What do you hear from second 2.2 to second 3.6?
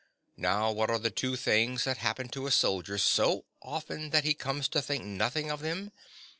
to a soldier so